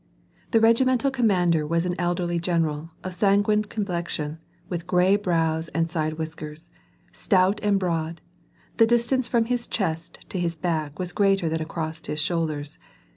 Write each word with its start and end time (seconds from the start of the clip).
The 0.49 0.59
regimental 0.59 1.11
commander 1.11 1.67
was 1.67 1.85
an 1.85 1.93
elderly 1.99 2.39
general, 2.39 2.89
of 3.03 3.13
san 3.13 3.43
guine 3.43 3.65
complexion, 3.69 4.39
with 4.67 4.87
gray 4.87 5.15
brows 5.15 5.67
and 5.75 5.91
side 5.91 6.13
whiskers, 6.13 6.71
stout 7.11 7.59
and 7.61 7.79
broad; 7.79 8.19
the 8.77 8.87
distance 8.87 9.27
from 9.27 9.45
his 9.45 9.67
chest 9.67 10.25
to 10.29 10.39
his 10.39 10.55
back 10.55 10.97
was 10.97 11.11
greater 11.11 11.49
than 11.49 11.61
across 11.61 12.03
his 12.03 12.19
shoulders. 12.19 12.79